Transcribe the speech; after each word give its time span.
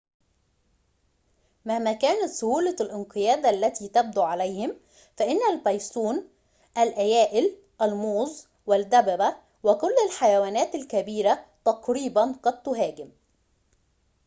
مهما 1.65 1.93
كانت 1.93 2.31
سهولة 2.31 2.75
الانقياد 2.81 3.45
التي 3.45 3.87
تبدو 3.87 4.21
عليهم 4.21 4.75
فإن 5.17 5.39
البيسون 5.51 6.29
الأيائل 6.77 7.57
الموظ 7.81 8.41
والدببة 8.65 9.35
وكل 9.63 9.93
الحيوانات 10.05 10.75
الكبيرة 10.75 11.45
تقريباً 11.65 12.31
قد 12.43 12.63
تهاجم 12.63 13.09